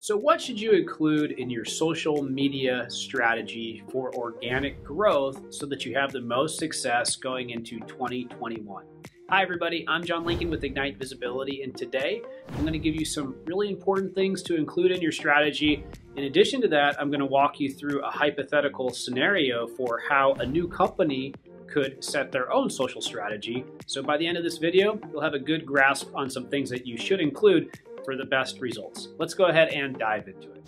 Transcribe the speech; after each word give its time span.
So, 0.00 0.16
what 0.16 0.40
should 0.40 0.60
you 0.60 0.70
include 0.70 1.32
in 1.32 1.50
your 1.50 1.64
social 1.64 2.22
media 2.22 2.88
strategy 2.88 3.82
for 3.90 4.14
organic 4.14 4.84
growth 4.84 5.52
so 5.52 5.66
that 5.66 5.84
you 5.84 5.92
have 5.96 6.12
the 6.12 6.20
most 6.20 6.56
success 6.56 7.16
going 7.16 7.50
into 7.50 7.80
2021? 7.80 8.84
Hi, 9.28 9.42
everybody. 9.42 9.84
I'm 9.88 10.04
John 10.04 10.24
Lincoln 10.24 10.50
with 10.50 10.62
Ignite 10.62 10.98
Visibility, 10.98 11.64
and 11.64 11.76
today 11.76 12.22
I'm 12.50 12.60
going 12.60 12.74
to 12.74 12.78
give 12.78 12.94
you 12.94 13.04
some 13.04 13.34
really 13.44 13.70
important 13.70 14.14
things 14.14 14.40
to 14.44 14.54
include 14.54 14.92
in 14.92 15.02
your 15.02 15.10
strategy. 15.10 15.84
In 16.14 16.24
addition 16.24 16.60
to 16.60 16.68
that, 16.68 16.94
I'm 17.00 17.10
going 17.10 17.18
to 17.18 17.26
walk 17.26 17.58
you 17.58 17.68
through 17.68 18.00
a 18.04 18.10
hypothetical 18.10 18.90
scenario 18.90 19.66
for 19.66 20.00
how 20.08 20.34
a 20.34 20.46
new 20.46 20.68
company 20.68 21.34
could 21.66 22.02
set 22.02 22.30
their 22.30 22.52
own 22.52 22.70
social 22.70 23.00
strategy. 23.00 23.64
So 23.86 24.02
by 24.02 24.16
the 24.16 24.26
end 24.26 24.38
of 24.38 24.44
this 24.44 24.58
video, 24.58 24.98
you'll 25.10 25.22
have 25.22 25.34
a 25.34 25.38
good 25.40 25.66
grasp 25.66 26.14
on 26.14 26.30
some 26.30 26.46
things 26.46 26.70
that 26.70 26.86
you 26.86 26.96
should 26.96 27.20
include 27.20 27.78
for 28.08 28.16
the 28.16 28.24
best 28.24 28.58
results. 28.62 29.08
Let's 29.18 29.34
go 29.34 29.48
ahead 29.48 29.68
and 29.68 29.98
dive 29.98 30.28
into 30.28 30.50
it. 30.50 30.62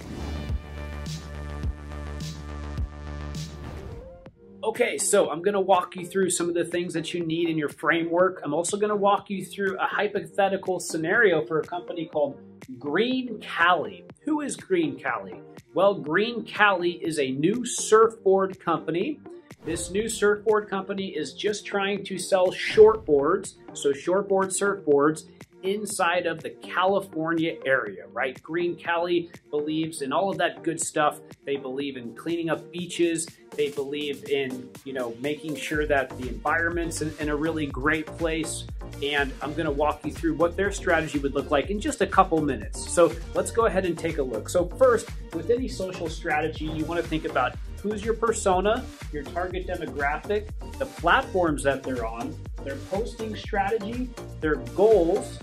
Okay, 4.62 4.98
so 4.98 5.30
I'm 5.30 5.40
to 5.54 5.60
walk 5.60 5.96
you 5.96 6.04
through 6.04 6.28
some 6.28 6.50
of 6.50 6.54
the 6.54 6.66
things 6.66 6.92
that 6.92 7.14
you 7.14 7.24
need 7.24 7.48
in 7.48 7.56
your 7.56 7.70
framework. 7.70 8.42
I'm 8.44 8.52
also 8.52 8.76
to 8.90 8.94
walk 8.94 9.30
you 9.30 9.42
through 9.42 9.78
a 9.78 9.86
hypothetical 9.86 10.80
scenario 10.80 11.46
for 11.46 11.60
a 11.60 11.64
company 11.64 12.10
called 12.12 12.38
Green 12.78 13.40
Cali. 13.40 14.04
Who 14.26 14.42
is 14.42 14.54
Green 14.54 14.98
Cali? 14.98 15.40
Well, 15.72 15.94
Green 15.94 16.44
Cali 16.44 17.02
is 17.02 17.18
a 17.18 17.30
new 17.30 17.64
surfboard 17.64 18.60
company. 18.60 19.18
This 19.64 19.90
new 19.90 20.10
surfboard 20.10 20.68
company 20.68 21.16
is 21.16 21.32
just 21.32 21.64
trying 21.64 22.04
to 22.04 22.18
sell 22.18 22.48
shortboards, 22.48 23.54
so 23.72 23.92
shortboard 23.92 24.48
surfboards, 24.48 25.24
inside 25.62 26.26
of 26.26 26.42
the 26.42 26.50
California 26.50 27.56
area, 27.64 28.06
right? 28.12 28.40
Green 28.42 28.76
Cali 28.76 29.30
believes 29.50 30.02
in 30.02 30.12
all 30.12 30.30
of 30.30 30.38
that 30.38 30.62
good 30.62 30.80
stuff. 30.80 31.20
They 31.44 31.56
believe 31.56 31.96
in 31.96 32.14
cleaning 32.14 32.50
up 32.50 32.70
beaches. 32.72 33.26
They 33.56 33.70
believe 33.70 34.28
in, 34.30 34.70
you 34.84 34.92
know, 34.92 35.14
making 35.20 35.56
sure 35.56 35.86
that 35.86 36.16
the 36.18 36.28
environment's 36.28 37.02
in, 37.02 37.12
in 37.18 37.28
a 37.28 37.36
really 37.36 37.66
great 37.66 38.06
place. 38.06 38.64
And 39.02 39.32
I'm 39.42 39.52
going 39.54 39.66
to 39.66 39.72
walk 39.72 40.04
you 40.04 40.12
through 40.12 40.34
what 40.34 40.56
their 40.56 40.72
strategy 40.72 41.18
would 41.18 41.34
look 41.34 41.50
like 41.50 41.70
in 41.70 41.80
just 41.80 42.00
a 42.00 42.06
couple 42.06 42.40
minutes. 42.40 42.90
So 42.90 43.12
let's 43.34 43.50
go 43.50 43.66
ahead 43.66 43.84
and 43.84 43.98
take 43.98 44.18
a 44.18 44.22
look. 44.22 44.48
So 44.48 44.66
first, 44.66 45.08
with 45.34 45.50
any 45.50 45.68
social 45.68 46.08
strategy, 46.08 46.66
you 46.66 46.84
want 46.84 47.00
to 47.00 47.06
think 47.06 47.24
about 47.24 47.56
who's 47.82 48.04
your 48.04 48.14
persona, 48.14 48.84
your 49.12 49.22
target 49.22 49.66
demographic, 49.66 50.48
the 50.78 50.86
platforms 50.86 51.62
that 51.62 51.82
they're 51.82 52.04
on, 52.04 52.34
their 52.62 52.76
posting 52.90 53.34
strategy, 53.34 54.10
their 54.40 54.56
goals, 54.56 55.38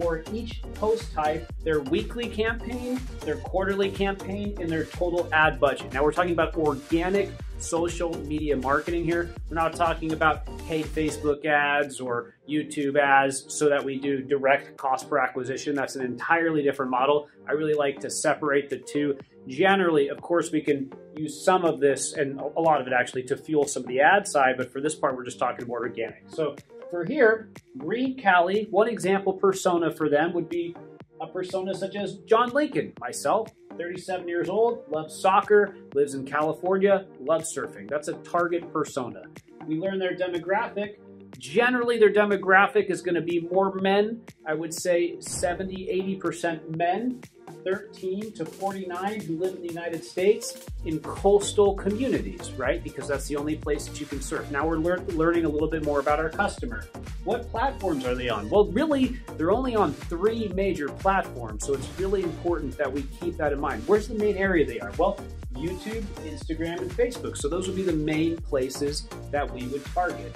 for 0.00 0.24
each 0.32 0.62
post 0.74 1.12
type, 1.12 1.52
their 1.62 1.80
weekly 1.80 2.26
campaign, 2.26 2.98
their 3.20 3.36
quarterly 3.36 3.90
campaign, 3.90 4.56
and 4.58 4.70
their 4.70 4.84
total 4.84 5.28
ad 5.32 5.60
budget. 5.60 5.92
Now 5.92 6.02
we're 6.02 6.12
talking 6.12 6.32
about 6.32 6.56
organic 6.56 7.30
social 7.58 8.18
media 8.24 8.56
marketing 8.56 9.04
here. 9.04 9.30
We're 9.48 9.54
not 9.54 9.74
talking 9.74 10.12
about 10.12 10.46
paid 10.66 10.86
Facebook 10.86 11.44
ads 11.44 12.00
or 12.00 12.34
YouTube 12.48 12.98
ads 12.98 13.44
so 13.48 13.68
that 13.68 13.84
we 13.84 13.98
do 13.98 14.22
direct 14.22 14.76
cost 14.76 15.08
per 15.08 15.18
acquisition. 15.18 15.74
That's 15.74 15.94
an 15.94 16.04
entirely 16.04 16.62
different 16.62 16.90
model. 16.90 17.28
I 17.46 17.52
really 17.52 17.74
like 17.74 18.00
to 18.00 18.10
separate 18.10 18.70
the 18.70 18.78
two. 18.78 19.18
Generally, 19.46 20.08
of 20.08 20.22
course, 20.22 20.50
we 20.50 20.62
can 20.62 20.92
use 21.16 21.44
some 21.44 21.64
of 21.64 21.80
this 21.80 22.14
and 22.14 22.40
a 22.40 22.60
lot 22.60 22.80
of 22.80 22.86
it 22.86 22.92
actually 22.92 23.24
to 23.24 23.36
fuel 23.36 23.66
some 23.66 23.82
of 23.82 23.88
the 23.88 24.00
ad 24.00 24.26
side, 24.26 24.54
but 24.56 24.72
for 24.72 24.80
this 24.80 24.94
part, 24.94 25.16
we're 25.16 25.24
just 25.24 25.38
talking 25.38 25.64
about 25.64 25.80
organic. 25.80 26.24
So 26.28 26.56
for 26.92 27.06
here, 27.06 27.48
Green 27.78 28.18
Cali, 28.18 28.68
one 28.70 28.86
example 28.86 29.32
persona 29.32 29.90
for 29.90 30.10
them 30.10 30.34
would 30.34 30.50
be 30.50 30.76
a 31.22 31.26
persona 31.26 31.74
such 31.74 31.96
as 31.96 32.18
John 32.26 32.50
Lincoln, 32.50 32.92
myself, 33.00 33.48
37 33.78 34.28
years 34.28 34.50
old, 34.50 34.84
loves 34.90 35.18
soccer, 35.18 35.74
lives 35.94 36.12
in 36.12 36.26
California, 36.26 37.06
loves 37.18 37.56
surfing. 37.56 37.88
That's 37.88 38.08
a 38.08 38.12
target 38.18 38.70
persona. 38.74 39.22
We 39.66 39.76
learn 39.76 39.98
their 39.98 40.14
demographic. 40.14 40.96
Generally, 41.38 41.98
their 41.98 42.12
demographic 42.12 42.90
is 42.90 43.00
going 43.00 43.14
to 43.14 43.22
be 43.22 43.40
more 43.40 43.74
men. 43.76 44.20
I 44.46 44.52
would 44.52 44.74
say 44.74 45.16
70, 45.18 46.18
80% 46.22 46.76
men. 46.76 47.22
13 47.64 48.32
to 48.32 48.44
49 48.44 49.20
who 49.20 49.38
live 49.38 49.54
in 49.56 49.62
the 49.62 49.68
United 49.68 50.04
States 50.04 50.66
in 50.84 50.98
coastal 51.00 51.74
communities, 51.74 52.52
right? 52.52 52.82
Because 52.82 53.08
that's 53.08 53.28
the 53.28 53.36
only 53.36 53.56
place 53.56 53.86
that 53.86 54.00
you 54.00 54.06
can 54.06 54.20
surf. 54.20 54.50
Now 54.50 54.66
we're 54.66 54.78
lear- 54.78 55.00
learning 55.08 55.44
a 55.44 55.48
little 55.48 55.68
bit 55.68 55.84
more 55.84 56.00
about 56.00 56.18
our 56.18 56.30
customer. 56.30 56.86
What 57.24 57.50
platforms 57.50 58.04
are 58.04 58.14
they 58.14 58.28
on? 58.28 58.50
Well, 58.50 58.66
really, 58.66 59.20
they're 59.36 59.52
only 59.52 59.76
on 59.76 59.92
three 59.92 60.48
major 60.48 60.88
platforms, 60.88 61.64
so 61.64 61.74
it's 61.74 61.88
really 61.98 62.22
important 62.22 62.76
that 62.78 62.92
we 62.92 63.02
keep 63.20 63.36
that 63.36 63.52
in 63.52 63.60
mind. 63.60 63.82
Where's 63.86 64.08
the 64.08 64.14
main 64.14 64.36
area 64.36 64.66
they 64.66 64.80
are? 64.80 64.92
Well, 64.98 65.18
YouTube, 65.54 66.02
Instagram, 66.26 66.80
and 66.80 66.90
Facebook. 66.90 67.36
So 67.36 67.48
those 67.48 67.66
would 67.66 67.76
be 67.76 67.82
the 67.82 67.92
main 67.92 68.38
places 68.38 69.08
that 69.30 69.48
we 69.52 69.66
would 69.66 69.84
target. 69.86 70.34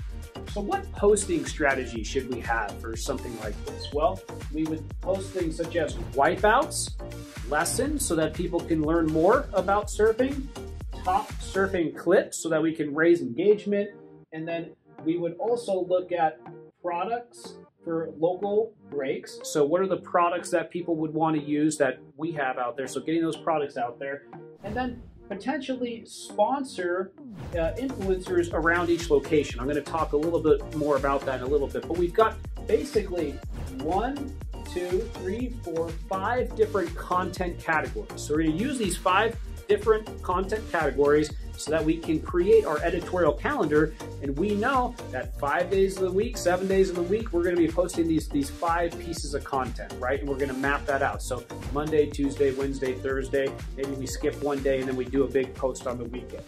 So, 0.56 0.62
what 0.62 0.91
posting 0.93 1.44
strategy 1.44 2.03
should 2.03 2.33
we 2.33 2.41
have 2.41 2.81
for 2.81 2.97
something 2.97 3.39
like 3.41 3.55
this? 3.67 3.93
Well, 3.93 4.19
we 4.55 4.65
would 4.65 4.83
post 5.03 5.33
things 5.33 5.59
such 5.59 5.77
as 5.77 5.97
wipeouts, 6.15 6.93
lessons 7.50 8.06
so 8.06 8.15
that 8.15 8.33
people 8.33 8.61
can 8.61 8.81
learn 8.81 9.05
more 9.05 9.50
about 9.53 9.89
surfing, 9.89 10.47
top 11.05 11.31
surfing 11.33 11.94
clips 11.94 12.39
so 12.39 12.49
that 12.49 12.62
we 12.62 12.72
can 12.72 12.94
raise 12.94 13.21
engagement, 13.21 13.91
and 14.33 14.49
then 14.49 14.71
we 15.05 15.19
would 15.19 15.37
also 15.39 15.84
look 15.84 16.11
at 16.11 16.41
products 16.81 17.56
for 17.84 18.15
local 18.19 18.73
breaks. 18.88 19.38
So, 19.43 19.62
what 19.62 19.83
are 19.83 19.87
the 19.87 19.99
products 19.99 20.49
that 20.53 20.71
people 20.71 20.97
would 20.97 21.12
want 21.12 21.37
to 21.37 21.43
use 21.43 21.77
that 21.77 21.99
we 22.17 22.33
have 22.33 22.56
out 22.56 22.78
there? 22.78 22.87
So, 22.87 23.00
getting 23.00 23.21
those 23.21 23.37
products 23.37 23.77
out 23.77 23.99
there. 23.99 24.23
And 24.65 24.75
then 24.75 25.03
potentially 25.28 26.04
sponsor 26.06 27.12
uh, 27.53 27.72
influencers 27.78 28.53
around 28.53 28.91
each 28.91 29.10
location. 29.10 29.60
I'm 29.60 29.66
going 29.66 29.76
to 29.76 29.91
talk 29.91 30.12
a 30.12 30.16
little 30.16 30.41
bit 30.41 30.75
more 30.76 30.97
about 30.97 31.25
that 31.26 31.41
in 31.41 31.47
a 31.47 31.48
little 31.48 31.69
bit, 31.69 31.87
but 31.87 31.97
we've 31.97 32.14
got 32.14 32.37
basically 32.66 33.32
one, 33.78 34.34
two, 34.72 35.09
three, 35.14 35.54
four, 35.62 35.88
five 36.09 36.54
different 36.56 36.94
content 36.97 37.59
categories. 37.59 38.20
So 38.20 38.34
we're 38.34 38.44
going 38.44 38.59
to 38.59 38.64
use 38.64 38.78
these 38.78 38.97
five 38.97 39.37
different 39.69 40.22
content 40.22 40.65
categories 40.71 41.31
so 41.56 41.71
that 41.71 41.84
we 41.84 41.97
can 41.97 42.21
create 42.21 42.66
our 42.66 42.78
editorial 42.78 43.32
calendar. 43.32 43.94
And 44.22 44.37
we 44.37 44.54
know 44.54 44.94
that 45.10 45.38
five 45.38 45.71
days 45.71 45.97
of 45.97 46.03
the 46.03 46.12
week, 46.12 46.37
seven 46.37 46.69
days 46.69 46.91
of 46.91 46.97
the 46.97 47.03
week, 47.03 47.32
we're 47.32 47.43
to 47.56 47.62
be 47.62 47.69
posting 47.69 48.06
these, 48.06 48.28
these 48.28 48.50
five 48.50 48.99
pieces 48.99 49.34
of 49.34 49.44
content, 49.44 49.94
right? 49.99 50.21
And 50.21 50.28
we're 50.28 50.37
to 50.50 50.56
map 50.56 50.84
that 50.87 51.03
out. 51.03 51.22
So 51.22 51.44
Monday, 51.72 52.06
Tuesday, 52.06 52.53
Wednesday, 52.53 52.93
Thursday, 52.93 53.49
maybe 53.76 53.91
we 53.93 54.06
skip 54.06 54.41
one 54.43 54.62
day 54.62 54.81
and 54.81 54.88
then 54.88 54.97
we 54.97 55.05
do 55.05 55.25
a 55.25 55.28
big 55.28 55.55
post 55.55 55.87
on 55.87 55.99
the 55.99 56.05
weekend. 56.05 56.44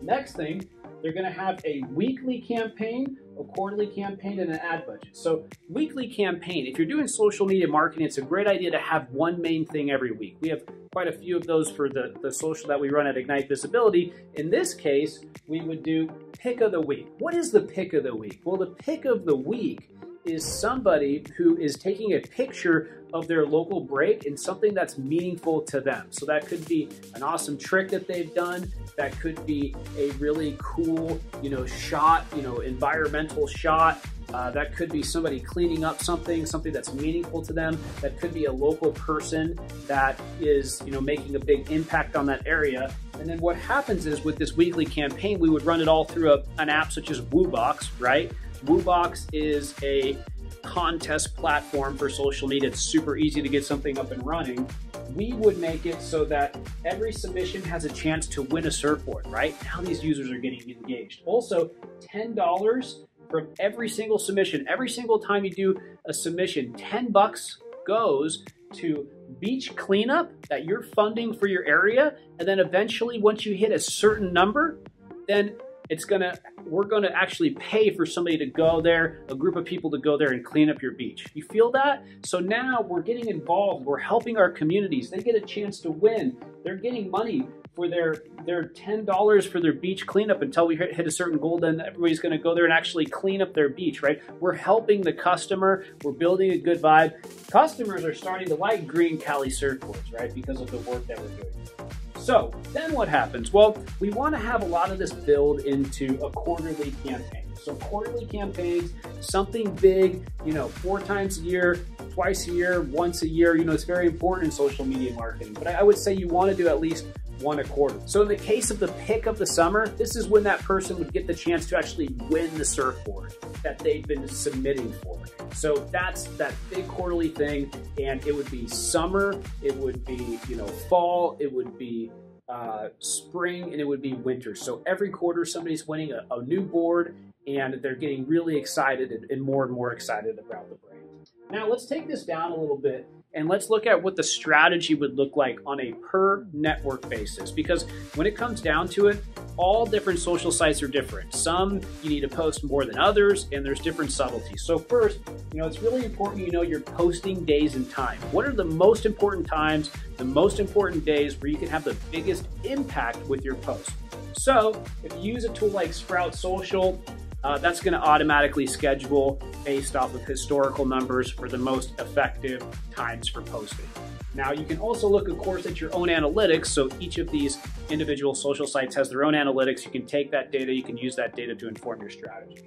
Next 0.00 0.34
thing, 0.36 0.68
they're 1.02 1.12
to 1.24 1.32
have 1.32 1.60
a 1.64 1.82
weekly 1.90 2.40
campaign, 2.40 3.18
a 3.40 3.44
quarterly 3.44 3.86
campaign, 3.86 4.38
and 4.40 4.50
an 4.50 4.58
ad 4.58 4.86
budget. 4.86 5.08
So, 5.12 5.44
weekly 5.68 6.08
campaign, 6.08 6.66
if 6.66 6.78
you're 6.78 6.86
doing 6.86 7.08
social 7.08 7.46
media 7.46 7.68
marketing, 7.68 8.06
it's 8.06 8.18
a 8.18 8.22
great 8.22 8.46
idea 8.46 8.70
to 8.70 8.78
have 8.78 9.10
one 9.10 9.40
main 9.40 9.66
thing 9.66 9.90
every 9.90 10.12
week. 10.12 10.36
We 10.40 10.48
have 10.50 10.62
quite 10.92 11.08
a 11.08 11.12
few 11.12 11.36
of 11.36 11.46
those 11.46 11.70
for 11.70 11.88
the, 11.88 12.14
the 12.22 12.32
social 12.32 12.68
that 12.68 12.80
we 12.80 12.90
run 12.90 13.06
at 13.06 13.16
Ignite 13.16 13.48
Visibility. 13.48 14.12
In 14.34 14.50
this 14.50 14.74
case, 14.74 15.20
we 15.46 15.60
would 15.60 15.82
do 15.82 16.10
pick 16.38 16.60
of 16.60 16.72
the 16.72 16.80
week. 16.80 17.08
What 17.18 17.34
is 17.34 17.50
the 17.52 17.60
pick 17.60 17.92
of 17.92 18.02
the 18.02 18.14
week? 18.14 18.40
Well, 18.44 18.56
the 18.56 18.66
pick 18.66 19.04
of 19.04 19.24
the 19.24 19.36
week 19.36 19.90
is 20.24 20.44
somebody 20.44 21.24
who 21.36 21.56
is 21.56 21.76
taking 21.76 22.14
a 22.14 22.20
picture 22.20 22.99
of 23.12 23.26
their 23.26 23.46
local 23.46 23.80
break 23.80 24.26
and 24.26 24.38
something 24.38 24.74
that's 24.74 24.98
meaningful 24.98 25.62
to 25.62 25.80
them. 25.80 26.06
So 26.10 26.26
that 26.26 26.46
could 26.46 26.64
be 26.66 26.88
an 27.14 27.22
awesome 27.22 27.58
trick 27.58 27.88
that 27.90 28.06
they've 28.06 28.32
done. 28.34 28.70
That 28.96 29.18
could 29.20 29.44
be 29.46 29.74
a 29.96 30.10
really 30.12 30.56
cool, 30.58 31.20
you 31.42 31.50
know, 31.50 31.66
shot, 31.66 32.26
you 32.36 32.42
know, 32.42 32.58
environmental 32.58 33.46
shot. 33.46 34.04
Uh, 34.32 34.50
that 34.50 34.76
could 34.76 34.92
be 34.92 35.02
somebody 35.02 35.40
cleaning 35.40 35.84
up 35.84 36.00
something, 36.00 36.46
something 36.46 36.72
that's 36.72 36.92
meaningful 36.92 37.42
to 37.42 37.52
them. 37.52 37.78
That 38.00 38.20
could 38.20 38.32
be 38.32 38.44
a 38.44 38.52
local 38.52 38.92
person 38.92 39.58
that 39.88 40.20
is, 40.40 40.80
you 40.84 40.92
know, 40.92 41.00
making 41.00 41.34
a 41.34 41.40
big 41.40 41.70
impact 41.70 42.14
on 42.14 42.26
that 42.26 42.46
area. 42.46 42.94
And 43.18 43.28
then 43.28 43.38
what 43.38 43.56
happens 43.56 44.06
is 44.06 44.24
with 44.24 44.36
this 44.36 44.56
weekly 44.56 44.86
campaign, 44.86 45.40
we 45.40 45.50
would 45.50 45.64
run 45.64 45.80
it 45.80 45.88
all 45.88 46.04
through 46.04 46.32
a, 46.32 46.42
an 46.58 46.68
app 46.68 46.92
such 46.92 47.10
as 47.10 47.20
WooBox, 47.20 47.90
right? 47.98 48.30
WooBox 48.64 49.26
is 49.32 49.74
a 49.82 50.16
contest 50.62 51.36
platform 51.36 51.96
for 51.96 52.08
social 52.08 52.48
media. 52.48 52.68
It's 52.68 52.80
super 52.80 53.16
easy 53.16 53.42
to 53.42 53.48
get 53.48 53.64
something 53.64 53.98
up 53.98 54.10
and 54.10 54.24
running. 54.24 54.68
We 55.14 55.32
would 55.32 55.58
make 55.58 55.86
it 55.86 56.00
so 56.00 56.24
that 56.26 56.56
every 56.84 57.12
submission 57.12 57.62
has 57.62 57.84
a 57.84 57.88
chance 57.88 58.26
to 58.28 58.42
win 58.42 58.66
a 58.66 58.70
surfboard, 58.70 59.26
right? 59.26 59.54
Now 59.64 59.80
these 59.80 60.02
users 60.04 60.30
are 60.30 60.38
getting 60.38 60.60
engaged. 60.70 61.22
Also, 61.26 61.70
$10 62.12 63.06
from 63.30 63.48
every 63.58 63.88
single 63.88 64.18
submission. 64.18 64.66
Every 64.68 64.88
single 64.88 65.18
time 65.18 65.44
you 65.44 65.50
do 65.50 65.80
a 66.06 66.12
submission, 66.12 66.72
10 66.74 67.12
bucks 67.12 67.58
goes 67.86 68.44
to 68.74 69.06
beach 69.40 69.74
cleanup 69.76 70.30
that 70.46 70.64
you're 70.64 70.82
funding 70.82 71.34
for 71.34 71.46
your 71.46 71.64
area. 71.64 72.16
And 72.38 72.46
then 72.46 72.60
eventually, 72.60 73.20
once 73.20 73.44
you 73.44 73.54
hit 73.54 73.72
a 73.72 73.78
certain 73.78 74.32
number, 74.32 74.78
then 75.26 75.54
it's 75.90 76.04
gonna 76.04 76.38
we're 76.64 76.84
gonna 76.84 77.10
actually 77.12 77.50
pay 77.50 77.94
for 77.94 78.06
somebody 78.06 78.38
to 78.38 78.46
go 78.46 78.80
there, 78.80 79.24
a 79.28 79.34
group 79.34 79.56
of 79.56 79.64
people 79.64 79.90
to 79.90 79.98
go 79.98 80.16
there 80.16 80.32
and 80.32 80.44
clean 80.44 80.70
up 80.70 80.80
your 80.80 80.92
beach. 80.92 81.26
You 81.34 81.42
feel 81.42 81.70
that? 81.72 82.04
So 82.24 82.38
now 82.38 82.80
we're 82.80 83.02
getting 83.02 83.28
involved. 83.28 83.84
We're 83.84 83.98
helping 83.98 84.36
our 84.36 84.50
communities. 84.50 85.10
They 85.10 85.18
get 85.18 85.34
a 85.34 85.40
chance 85.40 85.80
to 85.80 85.90
win. 85.90 86.36
They're 86.64 86.76
getting 86.76 87.10
money 87.10 87.46
for 87.74 87.88
their 87.88 88.22
their 88.46 88.68
ten 88.68 89.04
dollars 89.04 89.46
for 89.46 89.60
their 89.60 89.72
beach 89.72 90.06
cleanup 90.06 90.42
until 90.42 90.68
we 90.68 90.76
hit, 90.76 90.94
hit 90.94 91.06
a 91.08 91.10
certain 91.10 91.38
goal. 91.38 91.58
Then 91.58 91.80
everybody's 91.80 92.20
going 92.20 92.36
to 92.36 92.42
go 92.42 92.54
there 92.54 92.64
and 92.64 92.72
actually 92.72 93.06
clean 93.06 93.42
up 93.42 93.52
their 93.52 93.68
beach. 93.68 94.00
Right? 94.02 94.20
We're 94.38 94.54
helping 94.54 95.00
the 95.00 95.12
customer. 95.12 95.84
We're 96.04 96.12
building 96.12 96.52
a 96.52 96.58
good 96.58 96.80
vibe. 96.80 97.14
Customers 97.50 98.04
are 98.04 98.14
starting 98.14 98.48
to 98.48 98.54
like 98.54 98.86
Green 98.86 99.18
Cali 99.18 99.48
surfboards, 99.48 100.12
right? 100.12 100.32
Because 100.32 100.60
of 100.60 100.70
the 100.70 100.78
work 100.78 101.06
that 101.08 101.18
we're 101.18 101.28
doing. 101.28 101.99
So 102.20 102.52
then 102.72 102.92
what 102.92 103.08
happens? 103.08 103.52
Well, 103.52 103.82
we 103.98 104.10
want 104.10 104.34
to 104.34 104.38
have 104.38 104.62
a 104.62 104.66
lot 104.66 104.90
of 104.90 104.98
this 104.98 105.12
build 105.12 105.60
into 105.60 106.22
a 106.22 106.30
quarterly 106.30 106.92
campaign. 107.02 107.44
So 107.56 107.74
quarterly 107.74 108.26
campaigns, 108.26 108.92
something 109.20 109.74
big, 109.76 110.26
you 110.44 110.52
know, 110.52 110.68
four 110.68 111.00
times 111.00 111.38
a 111.38 111.42
year, 111.42 111.80
twice 112.12 112.46
a 112.46 112.52
year, 112.52 112.82
once 112.82 113.22
a 113.22 113.28
year. 113.28 113.56
You 113.56 113.64
know, 113.64 113.72
it's 113.72 113.84
very 113.84 114.06
important 114.06 114.46
in 114.46 114.52
social 114.52 114.84
media 114.84 115.12
marketing. 115.14 115.54
But 115.54 115.68
I 115.68 115.82
would 115.82 115.98
say 115.98 116.14
you 116.14 116.28
want 116.28 116.50
to 116.50 116.56
do 116.56 116.68
at 116.68 116.80
least 116.80 117.06
one 117.42 117.58
a 117.58 117.64
quarter. 117.64 118.00
So 118.06 118.22
in 118.22 118.28
the 118.28 118.36
case 118.36 118.70
of 118.70 118.78
the 118.78 118.88
pick 118.88 119.26
of 119.26 119.38
the 119.38 119.46
summer, 119.46 119.88
this 119.88 120.16
is 120.16 120.28
when 120.28 120.42
that 120.44 120.60
person 120.60 120.98
would 120.98 121.12
get 121.12 121.26
the 121.26 121.34
chance 121.34 121.66
to 121.68 121.78
actually 121.78 122.08
win 122.28 122.56
the 122.56 122.64
surfboard 122.64 123.34
that 123.62 123.78
they've 123.78 124.06
been 124.06 124.28
submitting 124.28 124.92
for. 124.92 125.18
So 125.52 125.76
that's 125.90 126.24
that 126.36 126.54
big 126.70 126.86
quarterly 126.88 127.28
thing, 127.28 127.70
and 127.98 128.24
it 128.26 128.34
would 128.34 128.50
be 128.50 128.66
summer, 128.68 129.40
it 129.62 129.74
would 129.76 130.04
be 130.04 130.38
you 130.48 130.56
know 130.56 130.66
fall, 130.66 131.36
it 131.40 131.52
would 131.52 131.76
be 131.78 132.10
uh, 132.48 132.88
spring, 132.98 133.64
and 133.72 133.80
it 133.80 133.84
would 133.84 134.02
be 134.02 134.14
winter. 134.14 134.54
So 134.54 134.82
every 134.86 135.10
quarter, 135.10 135.44
somebody's 135.44 135.86
winning 135.86 136.12
a, 136.12 136.26
a 136.34 136.42
new 136.42 136.60
board, 136.60 137.14
and 137.46 137.80
they're 137.82 137.94
getting 137.94 138.26
really 138.26 138.56
excited 138.56 139.10
and, 139.12 139.30
and 139.30 139.42
more 139.42 139.64
and 139.64 139.72
more 139.72 139.92
excited 139.92 140.38
about 140.38 140.68
the 140.68 140.76
brand. 140.76 141.09
Now 141.50 141.68
let's 141.68 141.86
take 141.86 142.06
this 142.06 142.24
down 142.24 142.52
a 142.52 142.56
little 142.56 142.76
bit 142.76 143.08
and 143.32 143.48
let's 143.48 143.70
look 143.70 143.86
at 143.86 144.00
what 144.02 144.16
the 144.16 144.22
strategy 144.22 144.94
would 144.94 145.16
look 145.16 145.36
like 145.36 145.58
on 145.64 145.80
a 145.80 145.92
per 145.92 146.46
network 146.52 147.08
basis. 147.08 147.52
Because 147.52 147.84
when 148.14 148.26
it 148.26 148.36
comes 148.36 148.60
down 148.60 148.88
to 148.88 149.06
it, 149.06 149.22
all 149.56 149.86
different 149.86 150.18
social 150.18 150.50
sites 150.50 150.82
are 150.82 150.88
different. 150.88 151.34
Some 151.34 151.80
you 152.02 152.10
need 152.10 152.20
to 152.20 152.28
post 152.28 152.64
more 152.64 152.84
than 152.84 152.98
others, 152.98 153.46
and 153.52 153.64
there's 153.64 153.80
different 153.80 154.10
subtleties. 154.10 154.62
So, 154.62 154.78
first, 154.78 155.20
you 155.52 155.60
know, 155.60 155.66
it's 155.66 155.80
really 155.80 156.04
important 156.04 156.44
you 156.44 156.50
know 156.50 156.62
your 156.62 156.80
posting 156.80 157.44
days 157.44 157.76
and 157.76 157.88
time. 157.90 158.18
What 158.32 158.46
are 158.46 158.52
the 158.52 158.64
most 158.64 159.06
important 159.06 159.46
times, 159.46 159.90
the 160.16 160.24
most 160.24 160.58
important 160.58 161.04
days 161.04 161.40
where 161.40 161.50
you 161.50 161.58
can 161.58 161.68
have 161.68 161.84
the 161.84 161.94
biggest 162.10 162.48
impact 162.64 163.18
with 163.28 163.44
your 163.44 163.56
post? 163.56 163.90
So, 164.32 164.82
if 165.04 165.12
you 165.14 165.34
use 165.34 165.44
a 165.44 165.50
tool 165.50 165.68
like 165.68 165.92
Sprout 165.92 166.34
Social, 166.34 167.00
uh, 167.42 167.58
that's 167.58 167.80
going 167.80 167.94
to 167.94 168.00
automatically 168.00 168.66
schedule 168.66 169.40
based 169.64 169.96
off 169.96 170.14
of 170.14 170.22
historical 170.22 170.84
numbers 170.84 171.30
for 171.30 171.48
the 171.48 171.58
most 171.58 171.98
effective 171.98 172.64
times 172.94 173.28
for 173.28 173.42
posting. 173.42 173.86
Now, 174.34 174.52
you 174.52 174.64
can 174.64 174.78
also 174.78 175.08
look, 175.08 175.28
of 175.28 175.38
course, 175.38 175.66
at 175.66 175.80
your 175.80 175.94
own 175.94 176.08
analytics. 176.08 176.66
So 176.66 176.88
each 177.00 177.18
of 177.18 177.30
these 177.30 177.58
individual 177.88 178.34
social 178.34 178.66
sites 178.66 178.94
has 178.94 179.08
their 179.08 179.24
own 179.24 179.34
analytics. 179.34 179.84
You 179.84 179.90
can 179.90 180.06
take 180.06 180.30
that 180.30 180.52
data, 180.52 180.72
you 180.72 180.82
can 180.82 180.96
use 180.96 181.16
that 181.16 181.34
data 181.34 181.54
to 181.54 181.68
inform 181.68 182.00
your 182.00 182.10
strategy. 182.10 182.62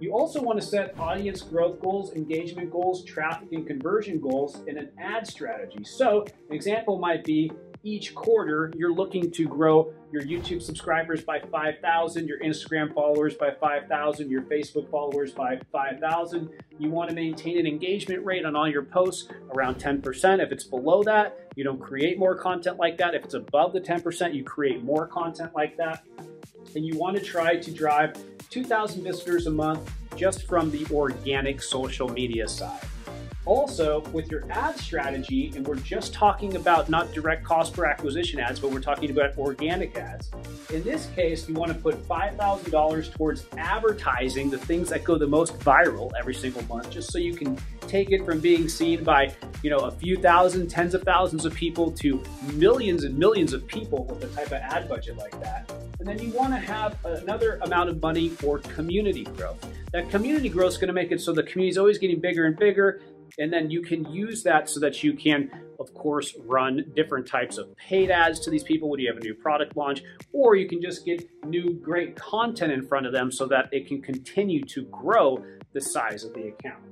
You 0.00 0.12
also 0.12 0.42
want 0.42 0.60
to 0.60 0.66
set 0.66 0.98
audience 0.98 1.40
growth 1.40 1.80
goals, 1.80 2.12
engagement 2.14 2.70
goals, 2.70 3.04
traffic 3.04 3.48
and 3.52 3.66
conversion 3.66 4.20
goals 4.20 4.62
in 4.66 4.76
an 4.76 4.90
ad 5.00 5.26
strategy. 5.26 5.82
So, 5.84 6.26
an 6.50 6.54
example 6.54 6.98
might 6.98 7.24
be 7.24 7.50
each 7.84 8.14
quarter 8.14 8.72
you're 8.76 8.94
looking 8.94 9.30
to 9.30 9.46
grow 9.46 9.92
your 10.10 10.22
YouTube 10.22 10.62
subscribers 10.62 11.22
by 11.22 11.38
5,000, 11.38 12.26
your 12.26 12.40
Instagram 12.40 12.94
followers 12.94 13.34
by 13.34 13.50
5,000, 13.60 14.30
your 14.30 14.42
Facebook 14.42 14.90
followers 14.90 15.32
by 15.32 15.60
5,000. 15.70 16.48
You 16.78 16.90
want 16.90 17.10
to 17.10 17.14
maintain 17.14 17.58
an 17.58 17.66
engagement 17.66 18.24
rate 18.24 18.44
on 18.44 18.56
all 18.56 18.68
your 18.68 18.84
posts 18.84 19.28
around 19.52 19.76
10%. 19.76 20.42
If 20.42 20.50
it's 20.50 20.64
below 20.64 21.02
that, 21.02 21.50
you 21.56 21.62
don't 21.62 21.80
create 21.80 22.18
more 22.18 22.34
content 22.34 22.78
like 22.78 22.96
that. 22.98 23.14
If 23.14 23.24
it's 23.24 23.34
above 23.34 23.74
the 23.74 23.80
10%, 23.80 24.34
you 24.34 24.42
create 24.44 24.82
more 24.82 25.06
content 25.06 25.52
like 25.54 25.76
that. 25.76 26.04
And 26.74 26.86
you 26.86 26.98
want 26.98 27.16
to 27.16 27.22
try 27.22 27.56
to 27.56 27.70
drive 27.70 28.16
2,000 28.48 29.04
visitors 29.04 29.46
a 29.46 29.50
month 29.50 29.92
just 30.16 30.46
from 30.46 30.70
the 30.70 30.86
organic 30.90 31.62
social 31.62 32.08
media 32.08 32.48
side. 32.48 32.80
Also, 33.46 34.00
with 34.12 34.30
your 34.30 34.50
ad 34.50 34.78
strategy, 34.78 35.52
and 35.54 35.66
we're 35.66 35.74
just 35.76 36.14
talking 36.14 36.56
about 36.56 36.88
not 36.88 37.12
direct 37.12 37.44
cost 37.44 37.74
per 37.74 37.84
acquisition 37.84 38.40
ads, 38.40 38.58
but 38.58 38.70
we're 38.70 38.80
talking 38.80 39.10
about 39.10 39.36
organic 39.36 39.94
ads. 39.96 40.30
In 40.72 40.82
this 40.82 41.06
case, 41.14 41.46
you 41.46 41.54
want 41.54 41.70
to 41.70 41.78
put 41.78 42.02
$5,000 42.08 43.12
towards 43.12 43.46
advertising 43.58 44.48
the 44.48 44.56
things 44.56 44.88
that 44.88 45.04
go 45.04 45.18
the 45.18 45.26
most 45.26 45.58
viral 45.58 46.10
every 46.18 46.34
single 46.34 46.62
month, 46.64 46.90
just 46.90 47.12
so 47.12 47.18
you 47.18 47.34
can 47.34 47.58
take 47.82 48.12
it 48.12 48.24
from 48.24 48.40
being 48.40 48.66
seen 48.66 49.04
by, 49.04 49.34
you 49.62 49.68
know, 49.68 49.80
a 49.80 49.90
few 49.90 50.16
thousand, 50.16 50.68
tens 50.68 50.94
of 50.94 51.02
thousands 51.02 51.44
of 51.44 51.54
people 51.54 51.90
to 51.90 52.22
millions 52.54 53.04
and 53.04 53.16
millions 53.18 53.52
of 53.52 53.66
people 53.66 54.04
with 54.06 54.24
a 54.24 54.28
type 54.34 54.46
of 54.46 54.54
ad 54.54 54.88
budget 54.88 55.18
like 55.18 55.38
that. 55.42 55.70
And 56.06 56.18
then 56.18 56.26
you 56.26 56.34
want 56.36 56.52
to 56.52 56.58
have 56.58 57.02
another 57.02 57.58
amount 57.62 57.88
of 57.88 58.02
money 58.02 58.28
for 58.28 58.58
community 58.58 59.24
growth. 59.24 59.66
That 59.94 60.10
community 60.10 60.50
growth 60.50 60.72
is 60.72 60.76
going 60.76 60.88
to 60.88 60.92
make 60.92 61.10
it 61.12 61.18
so 61.22 61.32
the 61.32 61.42
community 61.42 61.70
is 61.70 61.78
always 61.78 61.96
getting 61.96 62.20
bigger 62.20 62.44
and 62.44 62.58
bigger. 62.58 63.00
And 63.38 63.50
then 63.50 63.70
you 63.70 63.80
can 63.80 64.04
use 64.12 64.42
that 64.42 64.68
so 64.68 64.80
that 64.80 65.02
you 65.02 65.14
can, 65.14 65.50
of 65.80 65.94
course, 65.94 66.36
run 66.44 66.92
different 66.94 67.26
types 67.26 67.56
of 67.56 67.74
paid 67.78 68.10
ads 68.10 68.38
to 68.40 68.50
these 68.50 68.62
people 68.62 68.90
when 68.90 69.00
you 69.00 69.10
have 69.10 69.16
a 69.16 69.24
new 69.24 69.32
product 69.32 69.78
launch, 69.78 70.02
or 70.34 70.56
you 70.56 70.68
can 70.68 70.82
just 70.82 71.06
get 71.06 71.26
new 71.46 71.72
great 71.82 72.16
content 72.16 72.70
in 72.70 72.86
front 72.86 73.06
of 73.06 73.14
them 73.14 73.32
so 73.32 73.46
that 73.46 73.70
it 73.72 73.86
can 73.86 74.02
continue 74.02 74.62
to 74.62 74.82
grow 74.82 75.42
the 75.72 75.80
size 75.80 76.22
of 76.22 76.34
the 76.34 76.48
account. 76.48 76.84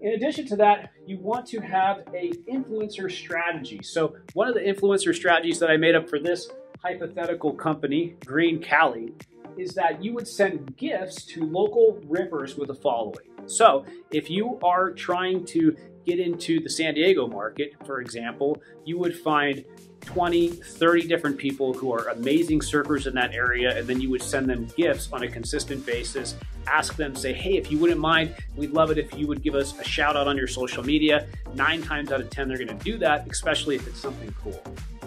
In 0.00 0.14
addition 0.14 0.46
to 0.46 0.56
that, 0.56 0.90
you 1.06 1.18
want 1.18 1.44
to 1.48 1.60
have 1.60 1.98
a 2.14 2.32
influencer 2.50 3.12
strategy. 3.12 3.80
So 3.82 4.16
one 4.32 4.48
of 4.48 4.54
the 4.54 4.60
influencer 4.60 5.14
strategies 5.14 5.58
that 5.58 5.68
I 5.68 5.76
made 5.76 5.94
up 5.94 6.08
for 6.08 6.18
this 6.18 6.48
hypothetical 6.82 7.52
company, 7.52 8.16
Green 8.24 8.60
Cali, 8.60 9.12
is 9.56 9.74
that 9.74 10.02
you 10.02 10.12
would 10.14 10.26
send 10.26 10.76
gifts 10.76 11.24
to 11.26 11.44
local 11.44 12.00
rivers 12.06 12.56
with 12.56 12.68
the 12.68 12.74
following. 12.74 13.28
So, 13.46 13.84
if 14.10 14.30
you 14.30 14.58
are 14.62 14.90
trying 14.90 15.44
to 15.46 15.76
get 16.04 16.18
into 16.18 16.60
the 16.60 16.70
San 16.70 16.94
Diego 16.94 17.28
market, 17.28 17.74
for 17.86 18.00
example, 18.00 18.60
you 18.84 18.98
would 18.98 19.16
find 19.16 19.64
20, 20.00 20.48
30 20.48 21.06
different 21.06 21.38
people 21.38 21.72
who 21.72 21.92
are 21.92 22.08
amazing 22.08 22.58
surfers 22.58 23.06
in 23.06 23.14
that 23.14 23.32
area, 23.32 23.78
and 23.78 23.86
then 23.86 24.00
you 24.00 24.10
would 24.10 24.22
send 24.22 24.48
them 24.48 24.66
gifts 24.76 25.12
on 25.12 25.22
a 25.22 25.28
consistent 25.28 25.84
basis. 25.86 26.34
Ask 26.66 26.96
them, 26.96 27.14
say, 27.14 27.32
hey, 27.32 27.56
if 27.56 27.70
you 27.70 27.78
wouldn't 27.78 28.00
mind, 28.00 28.34
we'd 28.56 28.72
love 28.72 28.90
it 28.90 28.98
if 28.98 29.16
you 29.16 29.28
would 29.28 29.42
give 29.42 29.54
us 29.54 29.78
a 29.78 29.84
shout 29.84 30.16
out 30.16 30.26
on 30.26 30.36
your 30.36 30.48
social 30.48 30.84
media. 30.84 31.28
Nine 31.54 31.82
times 31.82 32.10
out 32.10 32.20
of 32.20 32.30
10, 32.30 32.48
they're 32.48 32.58
gonna 32.58 32.74
do 32.80 32.98
that, 32.98 33.30
especially 33.30 33.76
if 33.76 33.86
it's 33.86 34.00
something 34.00 34.34
cool. 34.42 34.60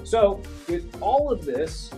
So, 0.06 0.40
with 0.70 0.86
all 1.02 1.32
of 1.32 1.46
this, 1.46 1.90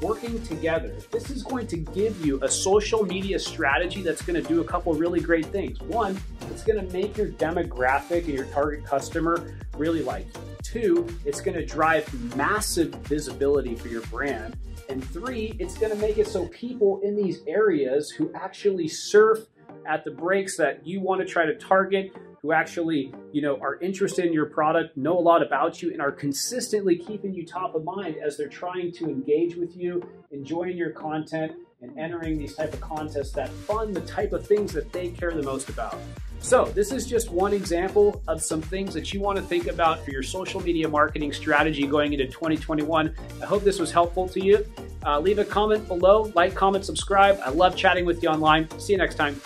working 0.00 0.40
together, 0.44 0.94
this 1.10 1.30
is 1.30 1.42
going 1.42 1.66
to 1.66 1.76
give 1.76 2.24
you 2.24 2.38
a 2.44 2.48
social 2.48 3.04
media 3.04 3.40
strategy 3.40 4.02
that's 4.02 4.22
going 4.22 4.40
to 4.40 4.48
do 4.48 4.60
a 4.60 4.64
couple 4.64 4.94
really 4.94 5.20
great 5.20 5.46
things. 5.46 5.80
One, 5.80 6.16
it's 6.48 6.62
going 6.62 6.86
to 6.86 6.92
make 6.92 7.16
your 7.16 7.26
demographic 7.26 8.26
and 8.26 8.34
your 8.34 8.44
target 8.46 8.84
customer 8.84 9.52
really 9.76 10.04
like 10.04 10.26
you. 10.26 10.40
Two, 10.62 11.08
it's 11.24 11.40
going 11.40 11.56
to 11.56 11.66
drive 11.66 12.36
massive 12.36 12.94
visibility 13.06 13.74
for 13.74 13.88
your 13.88 14.02
brand. 14.02 14.56
And 14.88 15.04
three, 15.04 15.56
it's 15.58 15.76
going 15.76 15.90
to 15.90 15.98
make 15.98 16.18
it 16.18 16.28
so 16.28 16.46
people 16.46 17.00
in 17.02 17.16
these 17.16 17.40
areas 17.48 18.10
who 18.10 18.32
actually 18.32 18.86
surf 18.86 19.40
at 19.86 20.04
the 20.04 20.10
breaks 20.10 20.56
that 20.56 20.86
you 20.86 21.00
want 21.00 21.20
to 21.20 21.26
try 21.26 21.46
to 21.46 21.54
target 21.56 22.12
who 22.46 22.52
actually, 22.52 23.12
you 23.32 23.42
know, 23.42 23.58
are 23.60 23.76
interested 23.80 24.24
in 24.24 24.32
your 24.32 24.46
product, 24.46 24.96
know 24.96 25.18
a 25.18 25.20
lot 25.20 25.42
about 25.42 25.82
you, 25.82 25.90
and 25.90 26.00
are 26.00 26.12
consistently 26.12 26.96
keeping 26.96 27.34
you 27.34 27.44
top 27.44 27.74
of 27.74 27.82
mind 27.82 28.16
as 28.24 28.36
they're 28.36 28.48
trying 28.48 28.92
to 28.92 29.06
engage 29.06 29.56
with 29.56 29.76
you, 29.76 30.06
enjoying 30.30 30.76
your 30.76 30.90
content, 30.90 31.52
and 31.82 31.98
entering 31.98 32.38
these 32.38 32.54
type 32.54 32.72
of 32.72 32.80
contests 32.80 33.32
that 33.32 33.48
fund 33.48 33.94
the 33.94 34.00
type 34.02 34.32
of 34.32 34.46
things 34.46 34.72
that 34.72 34.92
they 34.92 35.08
care 35.08 35.32
the 35.32 35.42
most 35.42 35.68
about. 35.68 35.98
So, 36.38 36.66
this 36.66 36.92
is 36.92 37.06
just 37.06 37.30
one 37.30 37.52
example 37.52 38.22
of 38.28 38.40
some 38.42 38.62
things 38.62 38.94
that 38.94 39.12
you 39.12 39.20
want 39.20 39.38
to 39.38 39.42
think 39.42 39.66
about 39.66 40.04
for 40.04 40.10
your 40.10 40.22
social 40.22 40.60
media 40.60 40.88
marketing 40.88 41.32
strategy 41.32 41.86
going 41.86 42.12
into 42.12 42.26
2021. 42.26 43.14
I 43.42 43.46
hope 43.46 43.64
this 43.64 43.80
was 43.80 43.90
helpful 43.90 44.28
to 44.28 44.44
you. 44.44 44.64
Uh, 45.04 45.18
leave 45.18 45.38
a 45.38 45.44
comment 45.44 45.88
below, 45.88 46.30
like, 46.34 46.54
comment, 46.54 46.84
subscribe. 46.84 47.40
I 47.44 47.50
love 47.50 47.74
chatting 47.74 48.04
with 48.04 48.22
you 48.22 48.28
online. 48.28 48.68
See 48.78 48.92
you 48.92 48.98
next 48.98 49.16
time. 49.16 49.40